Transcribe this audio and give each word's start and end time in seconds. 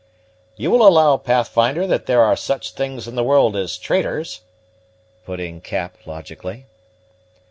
"You 0.55 0.71
will 0.71 0.81
allow, 0.87 1.15
Pathfinder, 1.17 1.85
that 1.85 2.07
there 2.07 2.23
are 2.23 2.35
such 2.35 2.71
things 2.71 3.07
in 3.07 3.13
the 3.13 3.23
world 3.23 3.55
as 3.55 3.77
traitors?" 3.77 4.41
put 5.27 5.39
in 5.39 5.61
Cap 5.61 5.95
logically. 6.07 6.65